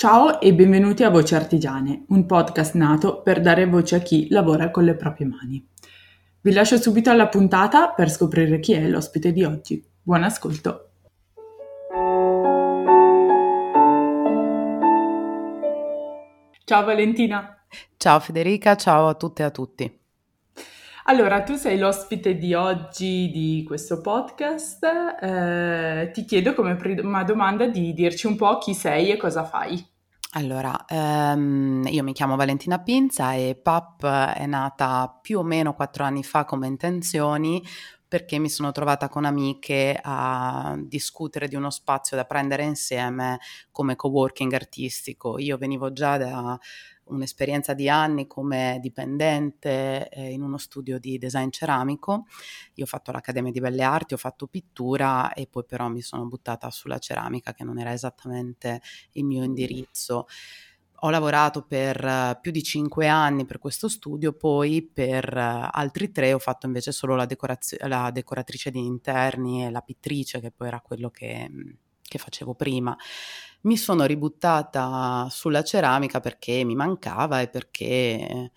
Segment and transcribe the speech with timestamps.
[0.00, 4.70] Ciao e benvenuti a Voci Artigiane, un podcast nato per dare voce a chi lavora
[4.70, 5.68] con le proprie mani.
[6.40, 9.84] Vi lascio subito alla puntata per scoprire chi è l'ospite di oggi.
[10.00, 10.90] Buon ascolto!
[16.64, 17.60] Ciao Valentina!
[17.96, 20.00] Ciao Federica, ciao a tutte e a tutti.
[21.08, 24.84] Allora, tu sei l'ospite di oggi di questo podcast.
[25.18, 29.82] Eh, ti chiedo come prima domanda di dirci un po' chi sei e cosa fai.
[30.32, 36.04] Allora, ehm, io mi chiamo Valentina Pinza e PAP è nata più o meno quattro
[36.04, 37.62] anni fa come intenzioni
[38.06, 43.38] perché mi sono trovata con amiche a discutere di uno spazio da prendere insieme
[43.70, 45.38] come coworking artistico.
[45.38, 46.58] Io venivo già da
[47.08, 52.26] un'esperienza di anni come dipendente eh, in uno studio di design ceramico.
[52.74, 56.26] Io ho fatto l'Accademia di Belle Arti, ho fatto pittura e poi però mi sono
[56.26, 58.80] buttata sulla ceramica che non era esattamente
[59.12, 60.26] il mio indirizzo.
[61.02, 66.10] Ho lavorato per uh, più di cinque anni per questo studio, poi per uh, altri
[66.10, 70.50] tre ho fatto invece solo la, decorazio- la decoratrice di interni e la pittrice, che
[70.50, 71.48] poi era quello che,
[72.08, 72.96] che facevo prima
[73.62, 78.52] mi sono ributtata sulla ceramica perché mi mancava e perché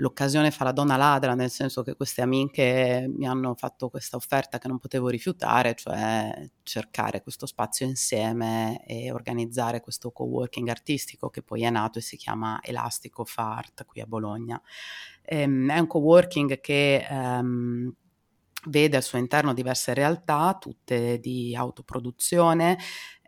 [0.00, 4.58] l'occasione fa la donna ladra, nel senso che queste amiche mi hanno fatto questa offerta
[4.58, 11.42] che non potevo rifiutare, cioè cercare questo spazio insieme e organizzare questo co-working artistico che
[11.42, 14.60] poi è nato e si chiama Elastico Fart qui a Bologna.
[15.22, 17.92] Ehm, è un co-working che ehm,
[18.68, 22.78] vede al suo interno diverse realtà, tutte di autoproduzione,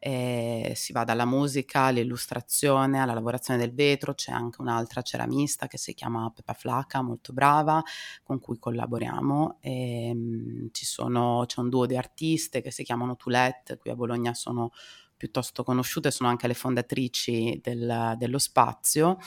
[0.03, 5.77] eh, si va dalla musica all'illustrazione, alla lavorazione del vetro, c'è anche un'altra ceramista che
[5.77, 7.83] si chiama Peppa Flaca, molto brava,
[8.23, 9.59] con cui collaboriamo.
[9.61, 14.33] E, ehm, sono, c'è un duo di artiste che si chiamano Toulette, qui a Bologna
[14.33, 14.71] sono
[15.17, 19.19] piuttosto conosciute, sono anche le fondatrici del, dello spazio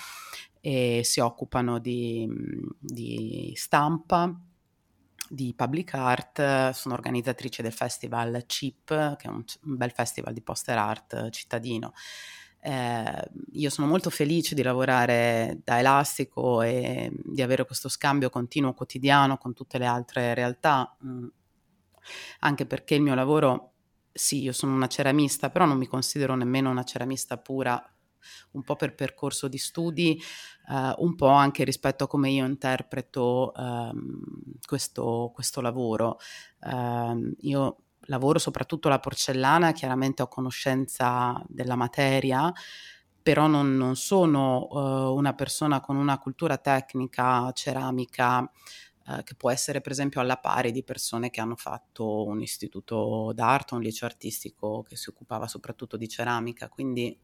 [0.59, 2.27] e si occupano di,
[2.79, 4.35] di stampa
[5.33, 10.41] di public art, sono organizzatrice del festival CIP, che è un, un bel festival di
[10.41, 11.93] poster art cittadino.
[12.59, 18.73] Eh, io sono molto felice di lavorare da Elastico e di avere questo scambio continuo
[18.73, 21.27] quotidiano con tutte le altre realtà, mm,
[22.39, 23.73] anche perché il mio lavoro,
[24.11, 27.92] sì, io sono una ceramista, però non mi considero nemmeno una ceramista pura
[28.51, 30.21] un po' per percorso di studi,
[30.69, 34.21] eh, un po' anche rispetto a come io interpreto ehm,
[34.65, 36.19] questo, questo, lavoro.
[36.61, 42.51] Eh, io lavoro soprattutto la porcellana, chiaramente ho conoscenza della materia,
[43.21, 49.49] però non, non sono uh, una persona con una cultura tecnica ceramica uh, che può
[49.49, 54.07] essere per esempio alla pari di persone che hanno fatto un istituto d'arte, un liceo
[54.07, 57.17] artistico che si occupava soprattutto di ceramica, quindi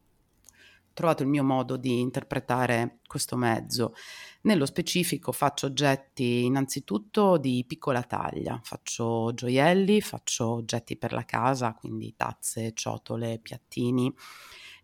[0.92, 3.94] trovato il mio modo di interpretare questo mezzo.
[4.42, 11.74] Nello specifico faccio oggetti innanzitutto di piccola taglia, faccio gioielli, faccio oggetti per la casa,
[11.74, 14.12] quindi tazze, ciotole, piattini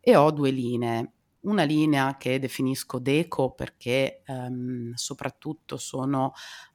[0.00, 1.12] e ho due linee.
[1.47, 6.33] Una linea che definisco deco perché ehm, soprattutto sono,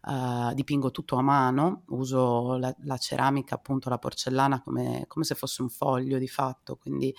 [0.07, 5.35] eh, dipingo tutto a mano, uso la, la ceramica, appunto la porcellana come, come se
[5.35, 7.13] fosse un foglio di fatto, quindi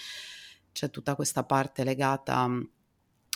[0.72, 2.49] c'è tutta questa parte legata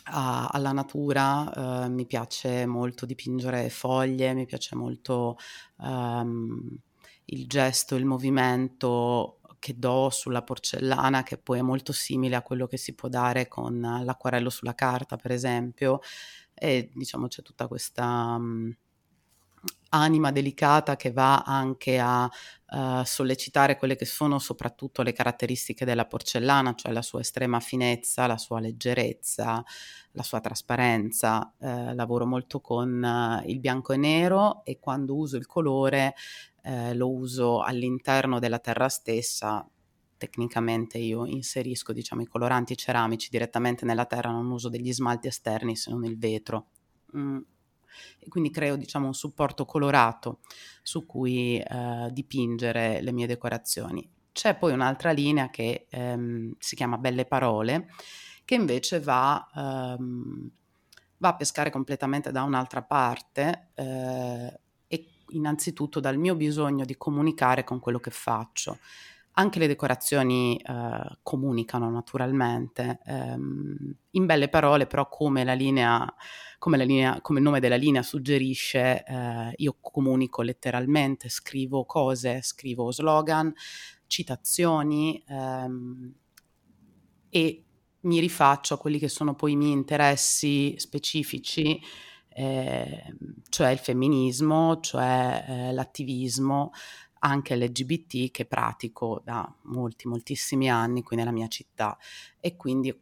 [0.08, 5.36] a, alla natura, eh, mi piace molto dipingere foglie, mi piace molto
[5.82, 6.78] ehm,
[7.26, 12.66] il gesto, il movimento che do sulla porcellana, che poi è molto simile a quello
[12.66, 16.00] che si può dare con l'acquarello sulla carta, per esempio,
[16.54, 18.38] e diciamo c'è tutta questa...
[18.38, 18.76] Mh,
[19.90, 26.06] anima delicata che va anche a uh, sollecitare quelle che sono soprattutto le caratteristiche della
[26.06, 29.62] porcellana, cioè la sua estrema finezza, la sua leggerezza,
[30.12, 31.52] la sua trasparenza.
[31.58, 36.14] Uh, lavoro molto con uh, il bianco e nero e quando uso il colore
[36.94, 39.64] lo uso all'interno della terra stessa.
[40.16, 45.76] Tecnicamente io inserisco diciamo, i coloranti ceramici direttamente nella terra, non uso degli smalti esterni
[45.76, 46.66] se non il vetro.
[47.16, 47.38] Mm
[48.18, 50.40] e quindi creo diciamo un supporto colorato
[50.82, 54.08] su cui eh, dipingere le mie decorazioni.
[54.32, 57.88] C'è poi un'altra linea che ehm, si chiama Belle Parole,
[58.44, 60.50] che invece va, ehm,
[61.16, 67.64] va, a pescare completamente da un'altra parte eh, e innanzitutto dal mio bisogno di comunicare
[67.64, 68.78] con quello che faccio.
[69.38, 76.10] Anche le decorazioni eh, comunicano naturalmente, ehm, in belle parole, però come la linea,
[76.58, 82.40] come, la linea, come il nome della linea suggerisce, eh, io comunico letteralmente, scrivo cose,
[82.40, 83.52] scrivo slogan,
[84.06, 86.14] citazioni ehm,
[87.28, 87.64] e
[88.00, 91.78] mi rifaccio a quelli che sono poi i miei interessi specifici,
[92.28, 93.14] eh,
[93.48, 96.70] cioè il femminismo, cioè eh, l'attivismo,
[97.26, 101.98] anche LGBT che pratico da molti, moltissimi anni qui nella mia città.
[102.40, 102.94] E quindi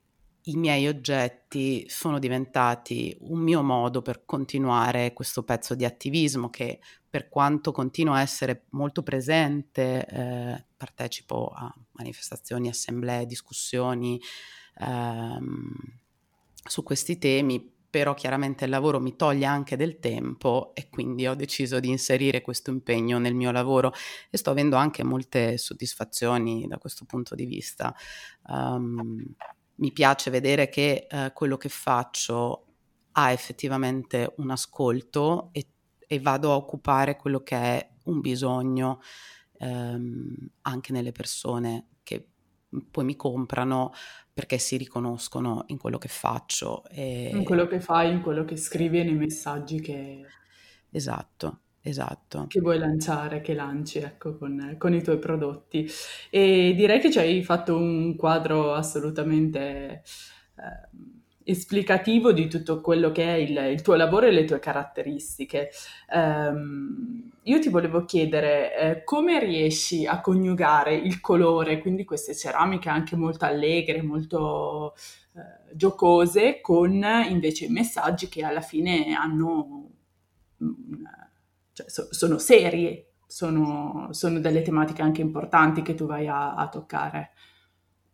[0.47, 6.81] i miei oggetti sono diventati un mio modo per continuare questo pezzo di attivismo che
[7.09, 14.21] per quanto continua a essere molto presente, eh, partecipo a manifestazioni, assemblee, discussioni
[14.81, 15.73] ehm,
[16.67, 21.37] su questi temi, però chiaramente il lavoro mi toglie anche del tempo e quindi ho
[21.37, 23.93] deciso di inserire questo impegno nel mio lavoro
[24.31, 27.95] e sto avendo anche molte soddisfazioni da questo punto di vista.
[28.49, 29.25] Um,
[29.77, 32.65] mi piace vedere che uh, quello che faccio
[33.13, 35.69] ha effettivamente un ascolto e,
[36.05, 39.01] e, vado a occupare quello che è un bisogno
[39.61, 41.91] um, anche nelle persone
[42.91, 43.93] poi mi comprano
[44.33, 46.85] perché si riconoscono in quello che faccio.
[46.89, 47.31] E...
[47.33, 50.25] In quello che fai, in quello che scrivi e nei messaggi che...
[50.91, 52.47] Esatto, esatto.
[52.49, 55.89] Che vuoi lanciare, che lanci, ecco, con, con i tuoi prodotti.
[56.31, 60.03] E direi che ci hai fatto un quadro assolutamente...
[60.57, 61.14] Eh,
[61.45, 65.71] esplicativo di tutto quello che è il, il, tuo lavoro e le tue caratteristiche.
[66.13, 72.89] Um, io ti volevo chiedere eh, come riesci a coniugare il colore, quindi queste ceramiche
[72.89, 74.95] anche molto allegre, molto
[75.35, 79.91] eh, giocose, con invece i messaggi che alla fine hanno,
[81.73, 86.69] cioè, so, sono serie, sono, sono, delle tematiche anche importanti che tu vai a, a
[86.69, 87.33] toccare.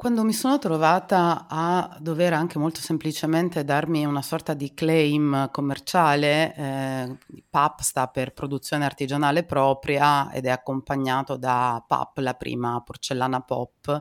[0.01, 6.55] Quando mi sono trovata a dover anche molto semplicemente darmi una sorta di claim commerciale,
[6.57, 7.19] eh,
[7.51, 14.01] PAP sta per produzione artigianale propria ed è accompagnato da PAP, la prima porcellana pop,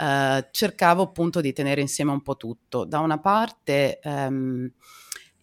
[0.00, 2.86] eh, cercavo appunto di tenere insieme un po' tutto.
[2.86, 4.00] Da una parte...
[4.00, 4.72] Ehm,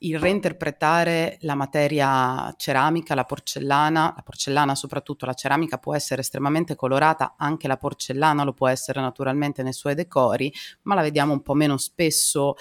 [0.03, 6.75] il reinterpretare la materia ceramica, la porcellana, la porcellana soprattutto, la ceramica può essere estremamente
[6.75, 10.51] colorata, anche la porcellana lo può essere naturalmente nei suoi decori,
[10.83, 12.55] ma la vediamo un po' meno spesso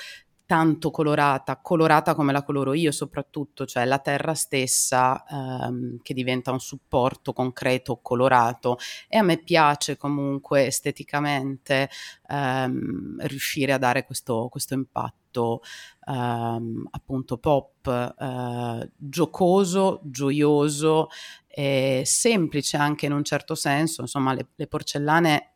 [0.50, 6.50] tanto colorata, colorata come la coloro io soprattutto, cioè la terra stessa ehm, che diventa
[6.50, 8.76] un supporto concreto, colorato.
[9.08, 11.88] E a me piace comunque esteticamente
[12.28, 15.62] ehm, riuscire a dare questo, questo impatto
[16.08, 17.86] ehm, appunto pop,
[18.18, 21.10] eh, giocoso, gioioso,
[21.46, 25.49] e semplice anche in un certo senso, insomma le, le porcellane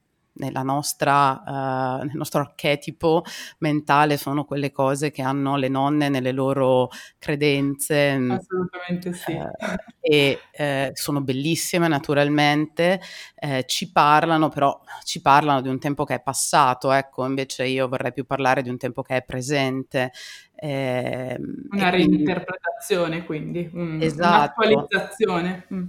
[0.63, 3.23] nostra, uh, nel nostro archetipo
[3.59, 8.19] mentale sono quelle cose che hanno le nonne nelle loro credenze.
[8.19, 9.33] Mm, Assolutamente sì.
[9.33, 9.51] Uh,
[10.01, 13.01] e uh, sono bellissime naturalmente,
[13.67, 18.13] ci parlano, però ci parlano di un tempo che è passato, ecco, invece io vorrei
[18.13, 20.13] più parlare di un tempo che è presente.
[20.55, 21.37] Eh,
[21.71, 24.63] Una reinterpretazione quindi, un, esatto.
[24.63, 25.67] un'attualizzazione.
[25.75, 25.85] Mm.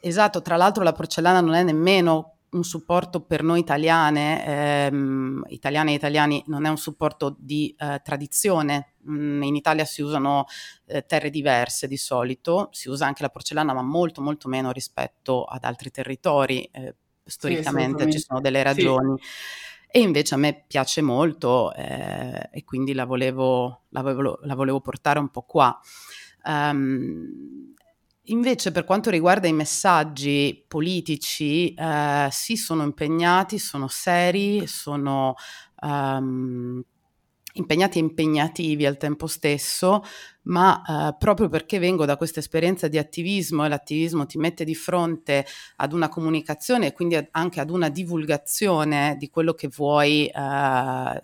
[0.00, 5.92] Esatto, tra l'altro la porcellana non è nemmeno un supporto per noi italiane, ehm, italiane
[5.92, 8.94] e italiani, non è un supporto di eh, tradizione.
[9.08, 10.46] Mm, in Italia si usano
[10.86, 15.44] eh, terre diverse di solito, si usa anche la porcellana, ma molto molto meno rispetto
[15.44, 16.68] ad altri territori.
[16.72, 16.94] Eh,
[17.24, 19.16] storicamente sì, ci sono delle ragioni.
[19.18, 19.28] Sì.
[19.92, 24.80] E invece a me piace molto eh, e quindi la volevo, la, volevo, la volevo,
[24.80, 25.78] portare un po' qua.
[26.44, 27.74] Um,
[28.24, 35.34] Invece per quanto riguarda i messaggi politici, eh, sì, sono impegnati, sono seri, sono
[35.82, 36.82] um,
[37.54, 40.02] impegnati e impegnativi al tempo stesso,
[40.42, 44.74] ma eh, proprio perché vengo da questa esperienza di attivismo e l'attivismo ti mette di
[44.74, 51.22] fronte ad una comunicazione e quindi anche ad una divulgazione di quello che vuoi eh,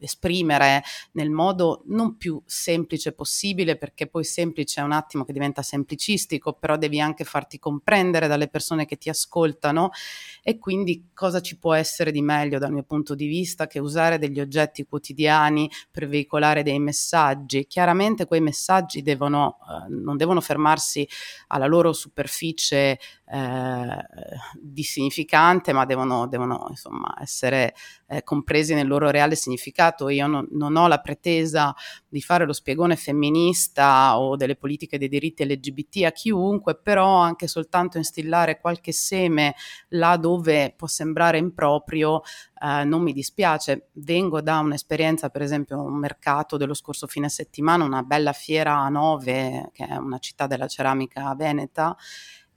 [0.00, 5.62] esprimere nel modo non più semplice possibile, perché poi semplice è un attimo che diventa
[5.62, 9.90] semplicistico, però devi anche farti comprendere dalle persone che ti ascoltano
[10.42, 14.18] e quindi cosa ci può essere di meglio dal mio punto di vista che usare
[14.18, 17.66] degli oggetti quotidiani per veicolare dei messaggi.
[17.66, 18.47] Chiaramente quei messaggi
[19.02, 21.08] devono, eh, non devono fermarsi
[21.48, 22.98] alla loro superficie
[23.30, 24.06] eh,
[24.58, 27.74] di significante, ma devono, devono insomma essere
[28.06, 30.08] eh, compresi nel loro reale significato.
[30.08, 31.74] Io non, non, ho la pretesa
[32.08, 37.46] di fare lo spiegone femminista o delle politiche dei diritti LGBT a chiunque, però anche
[37.46, 39.54] soltanto instillare qualche seme
[39.88, 42.22] là dove può sembrare improprio,
[42.60, 43.88] eh, non mi dispiace.
[43.92, 48.88] Vengo da un'esperienza, per esempio, un mercato dello scorso fine settimana, una bella fiera a
[48.88, 51.96] Nove, che è una città della ceramica veneta,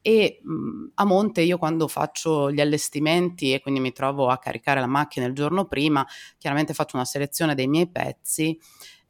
[0.01, 4.79] e mh, a monte io quando faccio gli allestimenti e quindi mi trovo a caricare
[4.79, 6.05] la macchina il giorno prima,
[6.37, 8.59] chiaramente faccio una selezione dei miei pezzi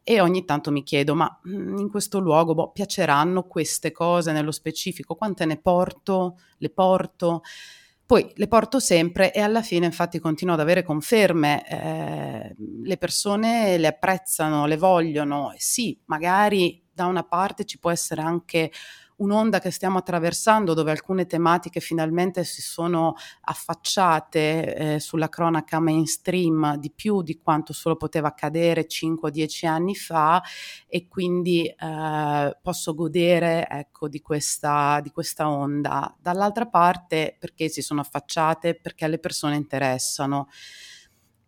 [0.04, 5.14] e ogni tanto mi chiedo, ma in questo luogo boh, piaceranno queste cose nello specifico?
[5.14, 6.38] Quante ne porto?
[6.58, 7.42] Le porto?
[8.12, 13.78] Poi le porto sempre e alla fine infatti continuo ad avere conferme, eh, le persone
[13.78, 18.70] le apprezzano, le vogliono, sì, magari da una parte ci può essere anche
[19.22, 26.76] un'onda che stiamo attraversando dove alcune tematiche finalmente si sono affacciate eh, sulla cronaca mainstream
[26.76, 30.42] di più di quanto solo poteva accadere 5-10 anni fa
[30.86, 36.14] e quindi eh, posso godere ecco, di, questa, di questa onda.
[36.20, 38.74] Dall'altra parte perché si sono affacciate?
[38.74, 40.48] Perché alle persone interessano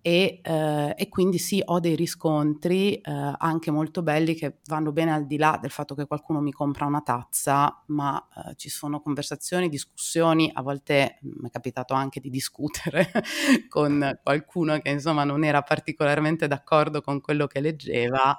[0.07, 3.01] e, eh, e, quindi sì, ho dei riscontri eh,
[3.39, 6.85] anche molto belli che vanno bene al di là del fatto che qualcuno mi compra
[6.85, 12.21] una tazza, ma eh, ci sono conversazioni, discussioni, a volte mm, mi è capitato anche
[12.21, 13.11] di discutere
[13.71, 18.37] con qualcuno che insomma non era particolarmente d'accordo con quello che leggeva.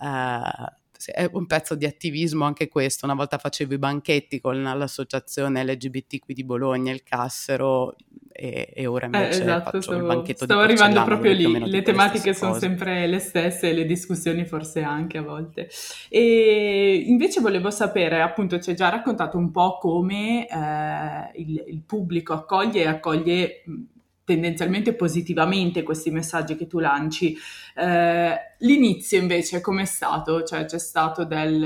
[0.00, 3.04] Eh, è un pezzo di attivismo anche questo.
[3.06, 7.94] Una volta facevo i banchetti con l'associazione LGBT qui di Bologna, il Cassero,
[8.36, 11.70] e, e ora eh, invece eh, esatto, faccio stavo, il banchetto stavo arrivando proprio lì.
[11.70, 12.66] Le tematiche sono cose.
[12.66, 15.68] sempre le stesse, le discussioni forse anche a volte.
[16.08, 21.82] E invece volevo sapere, appunto, ci hai già raccontato un po' come eh, il, il
[21.86, 23.62] pubblico accoglie e accoglie
[24.24, 27.36] tendenzialmente positivamente questi messaggi che tu lanci.
[27.76, 30.42] Eh, l'inizio invece com'è stato?
[30.42, 31.60] Cioè c'è stato del,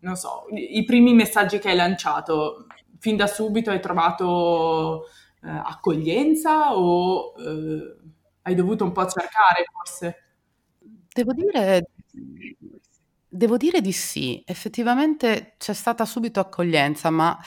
[0.00, 2.66] non so, i primi messaggi che hai lanciato,
[2.98, 5.04] fin da subito hai trovato
[5.42, 7.96] eh, accoglienza o eh,
[8.42, 10.22] hai dovuto un po' cercare forse?
[11.14, 11.86] Devo dire,
[13.28, 17.38] devo dire di sì, effettivamente c'è stata subito accoglienza, ma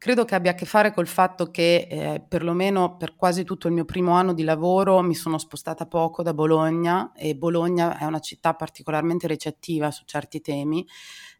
[0.00, 3.74] Credo che abbia a che fare col fatto che eh, perlomeno per quasi tutto il
[3.74, 8.18] mio primo anno di lavoro mi sono spostata poco da Bologna e Bologna è una
[8.18, 10.86] città particolarmente recettiva su certi temi.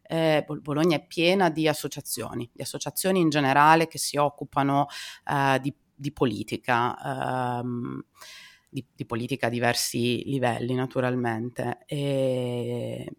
[0.03, 4.85] Eh, Bologna è piena di associazioni, di associazioni in generale che si occupano
[5.27, 7.57] eh, di, di, politica.
[7.59, 8.05] Ehm,
[8.69, 13.11] di, di, politica a diversi livelli naturalmente e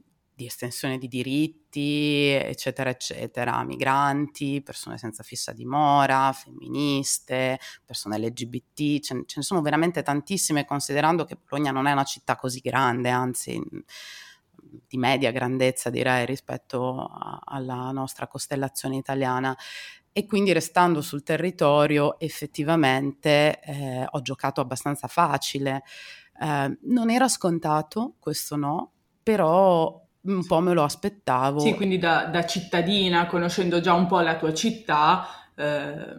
[0.43, 9.23] di estensione di diritti, eccetera, eccetera, migranti, persone senza fissa dimora, femministe, persone LGBT, ce,
[9.25, 13.61] ce ne sono veramente tantissime considerando che Bologna non è una città così grande, anzi
[14.89, 19.57] di media grandezza direi rispetto a, alla nostra costellazione italiana
[20.13, 25.85] e quindi restando sul territorio effettivamente eh, ho giocato abbastanza facile.
[26.41, 31.61] Eh, non era scontato, questo no, però un po' me lo aspettavo.
[31.61, 36.17] Sì, quindi da, da cittadina, conoscendo già un po' la tua città, eh,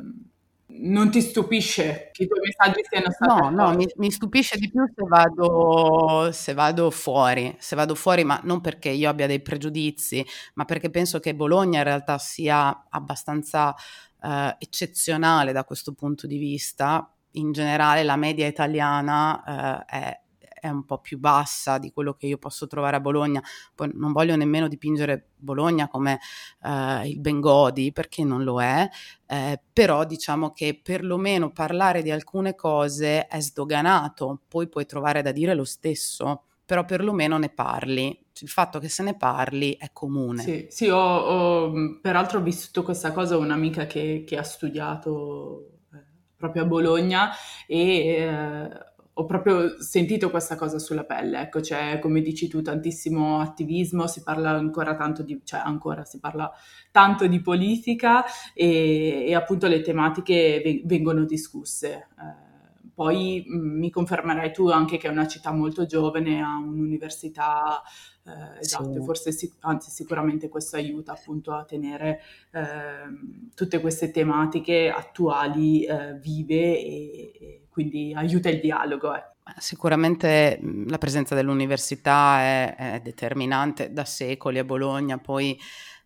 [0.76, 3.42] non ti stupisce che i tuoi messaggi siano stati...
[3.42, 8.24] No, no, mi, mi, stupisce di più se vado, se vado fuori, se vado fuori,
[8.24, 12.86] ma non perché io abbia dei pregiudizi, ma perché penso che Bologna in realtà sia
[12.90, 13.76] abbastanza
[14.22, 17.08] eh, eccezionale da questo punto di vista.
[17.36, 20.23] In generale la media italiana eh, è
[20.63, 23.43] è un po' più bassa di quello che io posso trovare a Bologna.
[23.75, 26.20] Poi non voglio nemmeno dipingere Bologna come
[26.63, 28.88] eh, il Bengodi, perché non lo è,
[29.27, 35.34] eh, però diciamo che perlomeno parlare di alcune cose è sdoganato, poi puoi trovare da
[35.34, 38.17] dire lo stesso però perlomeno ne parli.
[38.39, 40.41] Il fatto che se ne parli è comune.
[40.41, 46.03] Sì, sì ho, ho, peraltro ho vissuto questa cosa, un'amica che, che ha studiato eh,
[46.38, 47.32] proprio a Bologna
[47.67, 48.70] e eh,
[49.15, 54.24] ho proprio sentito questa cosa sulla pelle, ecco, c'è come dici tu tantissimo attivismo, si
[54.24, 56.51] parla ancora tanto di, cioè ancora si parla
[56.91, 62.08] tanto di politica e, e appunto le tematiche vengono discusse.
[62.20, 62.51] Eh,
[62.93, 67.82] poi mh, mm, mi confermerai tu anche che è una città molto giovane, ha un'università
[68.25, 69.03] eh, esatto, sì.
[69.03, 76.13] forse sic- anzi sicuramente questo aiuta appunto a tenere eh, tutte queste tematiche attuali eh,
[76.20, 79.15] vive e, e, quindi aiuta il dialogo.
[79.15, 79.24] Eh.
[79.58, 85.60] Sicuramente la presenza dell'università è, è, determinante da secoli a Bologna, poi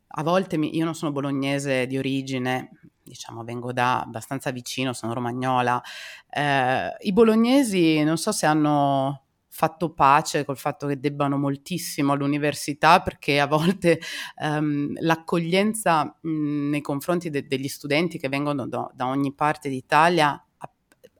[0.07, 2.71] a volte mi, io non sono bolognese di origine,
[3.03, 5.81] diciamo vengo da abbastanza vicino, sono romagnola.
[6.29, 13.01] Eh, I bolognesi non so se hanno fatto pace col fatto che debbano moltissimo all'università
[13.01, 13.99] perché a volte
[14.37, 20.39] um, l'accoglienza mh, nei confronti de- degli studenti che vengono do- da ogni parte d'Italia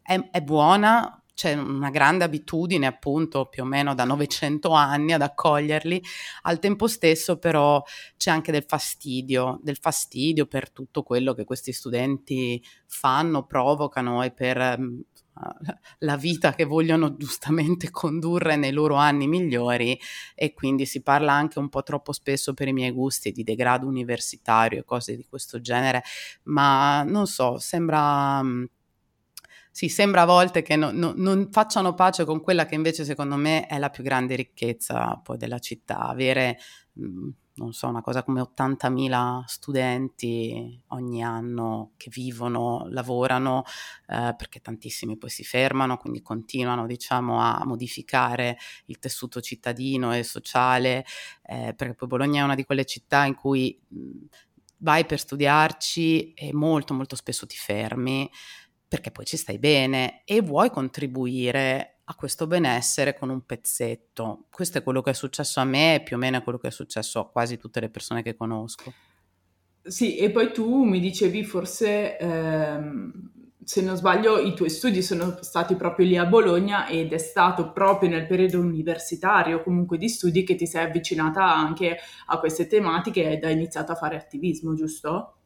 [0.07, 5.21] è, è buona, c'è una grande abitudine appunto più o meno da 900 anni ad
[5.21, 6.01] accoglierli,
[6.43, 7.83] al tempo stesso però
[8.15, 14.31] c'è anche del fastidio, del fastidio per tutto quello che questi studenti fanno, provocano e
[14.31, 14.99] per mm,
[15.99, 19.99] la vita che vogliono giustamente condurre nei loro anni migliori.
[20.35, 23.87] E quindi si parla anche un po' troppo spesso per i miei gusti di degrado
[23.87, 26.01] universitario e cose di questo genere,
[26.43, 28.63] ma non so, sembra mm,
[29.77, 33.35] sì, sembra a volte che no, no, non facciano pace con quella che invece secondo
[33.35, 36.57] me è la più grande ricchezza poi della città, avere,
[36.93, 43.65] mh, non so, una cosa come 80.000 studenti ogni anno che vivono, lavorano,
[44.07, 50.23] eh, perché tantissimi poi si fermano, quindi continuano, diciamo, a modificare il tessuto cittadino e
[50.23, 51.05] sociale,
[51.43, 53.97] eh, perché poi Bologna è una di quelle città in cui mh,
[54.79, 58.27] vai per studiarci e molto molto spesso ti fermi
[58.87, 64.45] perché poi ci stai bene e vuoi contribuire a questo benessere con un pezzetto.
[64.49, 66.69] Questo è quello che è successo a me e più o meno è quello che
[66.69, 68.93] è successo a quasi tutte le persone che conosco.
[69.81, 73.31] Sì, e poi tu mi dicevi forse, ehm,
[73.63, 77.71] se non sbaglio, i tuoi studi sono stati proprio lì a Bologna ed è stato
[77.73, 83.29] proprio nel periodo universitario, comunque di studi, che ti sei avvicinata anche a queste tematiche
[83.31, 85.36] ed hai iniziato a fare attivismo, giusto?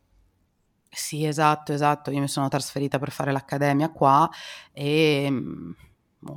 [0.93, 2.11] Sì, esatto, esatto.
[2.11, 4.29] Io mi sono trasferita per fare l'accademia qua
[4.73, 5.71] e mm,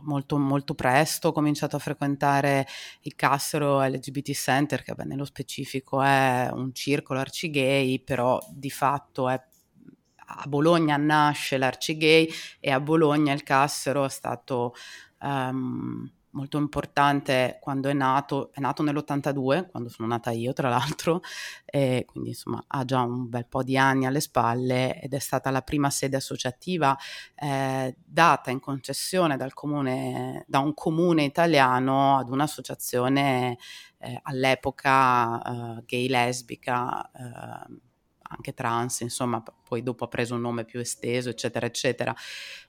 [0.03, 2.67] molto, molto presto ho cominciato a frequentare
[3.03, 9.29] il Cassero LGBT Center, che beh, nello specifico è un circolo arcigay, però di fatto
[9.29, 9.41] è
[10.27, 12.29] a Bologna nasce l'arcigay
[12.61, 14.73] e a Bologna il Cassero è stato
[15.21, 21.21] um, molto importante quando è nato, è nato nell'82, quando sono nata io tra l'altro,
[21.65, 25.51] e quindi insomma ha già un bel po' di anni alle spalle ed è stata
[25.51, 26.97] la prima sede associativa
[27.35, 33.59] eh, data in concessione dal comune, da un comune italiano ad un'associazione
[33.99, 37.93] eh, all'epoca eh, gay lesbica eh,
[38.29, 42.15] anche trans, insomma, poi dopo ha preso un nome più esteso, eccetera, eccetera.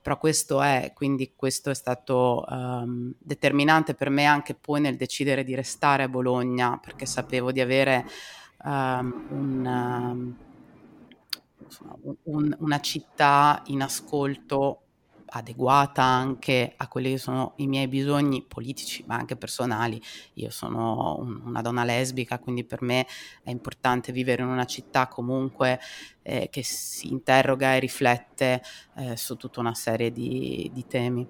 [0.02, 5.44] Però questo è, quindi questo è stato um, determinante per me anche poi nel decidere
[5.44, 8.06] di restare a Bologna, perché sapevo di avere
[8.64, 10.36] um, un,
[12.24, 14.82] um, una città in ascolto
[15.36, 20.02] adeguata anche a quelli che sono i miei bisogni politici, ma anche personali.
[20.36, 23.06] Io sono un, una donna lesbica, quindi per me
[23.44, 25.80] è importante vivere in una città comunque
[26.22, 28.62] eh, che si interroga e riflette
[28.98, 31.28] eh, su tutta una serie di, di temi.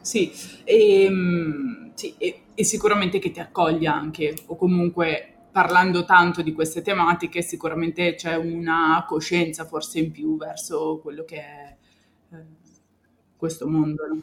[0.00, 6.42] Sì, e, ehm, sì e, e sicuramente che ti accoglia anche, o comunque parlando tanto
[6.42, 11.76] di queste tematiche, sicuramente c'è una coscienza forse in più verso quello che è
[12.32, 12.61] eh,
[13.42, 14.06] questo mondo.
[14.06, 14.22] No?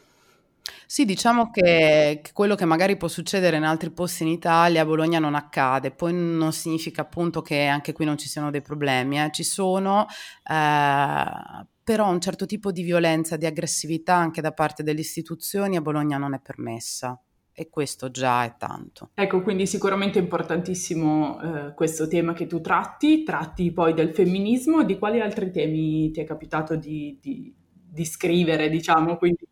[0.86, 4.86] Sì, diciamo che, che, quello che magari può succedere in altri posti in Italia, a
[4.86, 9.22] Bologna non accade, poi non significa appunto che anche qui non ci siano dei problemi,
[9.22, 9.30] eh.
[9.30, 10.06] ci sono,
[10.50, 15.82] eh, però un certo tipo di violenza, di aggressività anche da parte delle istituzioni a
[15.82, 17.20] Bologna non è permessa
[17.52, 19.10] e questo già è tanto.
[19.12, 24.82] Ecco, quindi sicuramente è importantissimo eh, questo tema che tu tratti, tratti poi del femminismo,
[24.82, 27.54] di quali altri temi ti è capitato di, di
[27.90, 29.46] di scrivere, diciamo, quindi...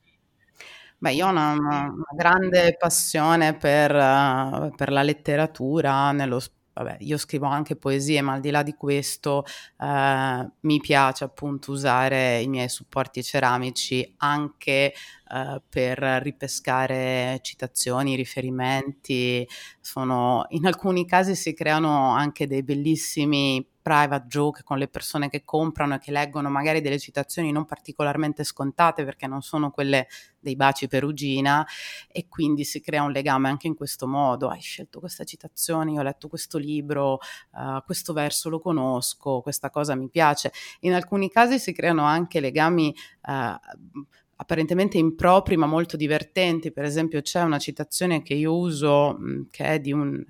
[1.01, 6.41] Beh, io ho una, una grande passione per, uh, per la letteratura, nello,
[6.73, 9.45] vabbè, io scrivo anche poesie, ma al di là di questo
[9.77, 14.93] uh, mi piace appunto usare i miei supporti ceramici anche
[15.31, 19.47] uh, per ripescare citazioni, riferimenti.
[19.81, 25.45] Sono, in alcuni casi si creano anche dei bellissimi private joke con le persone che
[25.47, 30.57] comprano e che leggono magari delle citazioni non particolarmente scontate perché non sono quelle dei
[30.57, 31.67] baci perugina
[32.07, 34.49] e quindi si crea un legame anche in questo modo.
[34.49, 37.15] Hai scelto questa citazione, io ho letto questo libro,
[37.53, 40.53] uh, questo verso lo conosco, questa cosa mi piace.
[40.81, 44.03] In alcuni casi si creano anche legami uh,
[44.37, 46.73] apparentemente impropri ma molto divertenti.
[46.73, 50.23] Per esempio c'è una citazione che io uso mh, che è di un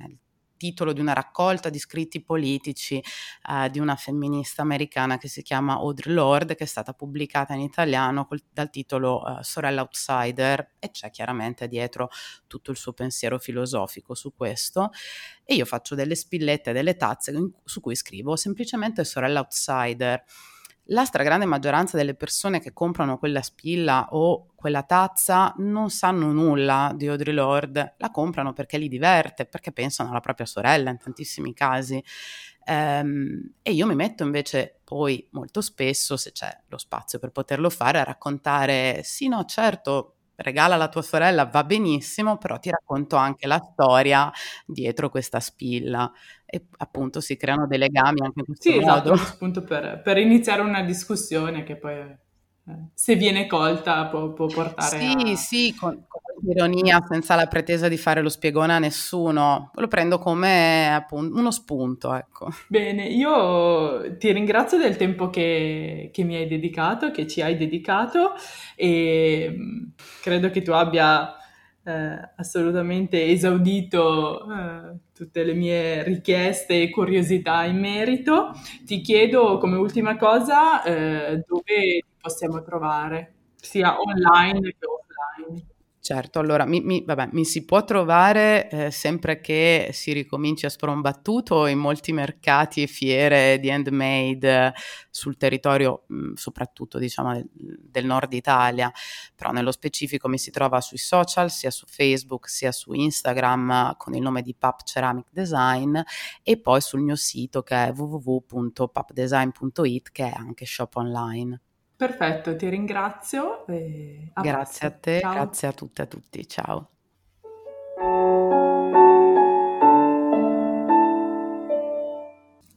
[0.58, 3.02] titolo di una raccolta di scritti politici
[3.48, 7.60] eh, di una femminista americana che si chiama Audre Lorde, che è stata pubblicata in
[7.60, 12.10] italiano col, dal titolo eh, Sorella Outsider e c'è chiaramente dietro
[12.46, 14.90] tutto il suo pensiero filosofico su questo.
[15.44, 17.32] E io faccio delle spillette, delle tazze
[17.64, 20.22] su cui scrivo semplicemente Sorella Outsider
[20.90, 26.92] la stragrande maggioranza delle persone che comprano quella spilla o quella tazza non sanno nulla
[26.96, 31.52] di Audre Lorde, la comprano perché li diverte, perché pensano alla propria sorella in tantissimi
[31.54, 32.02] casi.
[32.64, 37.70] Ehm, e io mi metto invece poi molto spesso, se c'è lo spazio per poterlo
[37.70, 43.16] fare, a raccontare, sì no certo, regala la tua sorella, va benissimo, però ti racconto
[43.16, 44.30] anche la storia
[44.64, 46.10] dietro questa spilla
[46.46, 49.16] e appunto si creano dei legami anche in questo sì, modo.
[49.16, 52.16] Sì, esatto, appunto per, per iniziare una discussione che poi
[52.94, 55.36] se viene colta può, può portare sì, a...
[55.36, 59.70] Sì, con, con ironia, senza la pretesa di fare lo spiegone a nessuno.
[59.74, 62.48] Lo prendo come appunto uno spunto, ecco.
[62.68, 68.32] Bene, io ti ringrazio del tempo che, che mi hai dedicato, che ci hai dedicato
[68.76, 69.84] e mm,
[70.22, 71.34] credo che tu abbia
[71.84, 78.52] eh, assolutamente esaudito eh, tutte le mie richieste e curiosità in merito.
[78.84, 85.66] Ti chiedo come ultima cosa eh, dove possiamo trovare, sia online che offline.
[86.00, 90.70] Certo, allora mi, mi, vabbè, mi si può trovare eh, sempre che si ricominci a
[90.70, 94.72] sprombattuto in molti mercati e fiere di handmade
[95.10, 98.90] sul territorio mh, soprattutto diciamo del, del, nord Italia,
[99.34, 104.14] però nello specifico mi si trova sui social, sia su Facebook sia su Instagram con
[104.14, 105.98] il nome di Pap Ceramic Design
[106.42, 111.60] e poi sul mio sito che è www.papdesign.it che è anche shop online.
[111.98, 113.64] Perfetto, ti ringrazio.
[114.34, 115.32] A grazie a te, Ciao.
[115.32, 116.46] grazie a tutte e a tutti.
[116.46, 116.90] Ciao.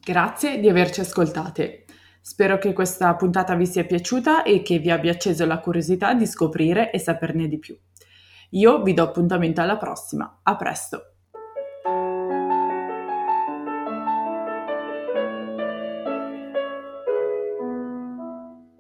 [0.04, 1.86] Grazie di averci ascoltate.
[2.20, 6.26] Spero che questa puntata vi sia piaciuta e che vi abbia acceso la curiosità di
[6.26, 7.78] scoprire e saperne di più.
[8.50, 10.40] Io vi do appuntamento alla prossima.
[10.42, 11.11] A presto!